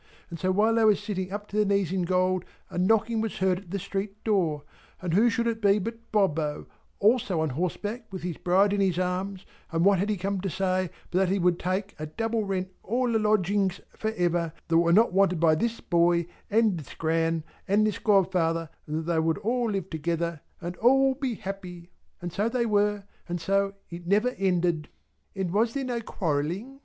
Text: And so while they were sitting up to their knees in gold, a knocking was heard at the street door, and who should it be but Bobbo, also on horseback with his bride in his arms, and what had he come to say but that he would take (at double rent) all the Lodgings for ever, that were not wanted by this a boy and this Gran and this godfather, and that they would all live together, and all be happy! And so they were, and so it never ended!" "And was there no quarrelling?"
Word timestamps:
And 0.31 0.39
so 0.39 0.49
while 0.51 0.73
they 0.73 0.83
were 0.83 0.95
sitting 0.95 1.31
up 1.31 1.45
to 1.49 1.57
their 1.57 1.63
knees 1.77 1.91
in 1.91 2.05
gold, 2.05 2.43
a 2.71 2.79
knocking 2.79 3.21
was 3.21 3.37
heard 3.37 3.59
at 3.59 3.69
the 3.69 3.77
street 3.77 4.23
door, 4.23 4.63
and 4.99 5.13
who 5.13 5.29
should 5.29 5.45
it 5.45 5.61
be 5.61 5.77
but 5.77 6.11
Bobbo, 6.11 6.65
also 6.97 7.39
on 7.41 7.49
horseback 7.51 8.11
with 8.11 8.23
his 8.23 8.37
bride 8.37 8.73
in 8.73 8.81
his 8.81 8.97
arms, 8.97 9.45
and 9.71 9.85
what 9.85 9.99
had 9.99 10.09
he 10.09 10.17
come 10.17 10.41
to 10.41 10.49
say 10.49 10.89
but 11.11 11.19
that 11.19 11.29
he 11.29 11.37
would 11.37 11.59
take 11.59 11.93
(at 11.99 12.17
double 12.17 12.43
rent) 12.43 12.71
all 12.81 13.11
the 13.11 13.19
Lodgings 13.19 13.79
for 13.95 14.09
ever, 14.17 14.51
that 14.69 14.77
were 14.79 14.91
not 14.91 15.13
wanted 15.13 15.39
by 15.39 15.53
this 15.53 15.77
a 15.77 15.83
boy 15.83 16.25
and 16.49 16.79
this 16.79 16.95
Gran 16.95 17.43
and 17.67 17.85
this 17.85 17.99
godfather, 17.99 18.71
and 18.87 18.97
that 18.97 19.03
they 19.03 19.19
would 19.19 19.37
all 19.37 19.69
live 19.69 19.91
together, 19.91 20.41
and 20.59 20.75
all 20.77 21.13
be 21.13 21.35
happy! 21.35 21.91
And 22.23 22.33
so 22.33 22.49
they 22.49 22.65
were, 22.65 23.03
and 23.29 23.39
so 23.39 23.75
it 23.91 24.07
never 24.07 24.29
ended!" 24.29 24.89
"And 25.35 25.51
was 25.53 25.75
there 25.75 25.85
no 25.85 26.01
quarrelling?" 26.01 26.79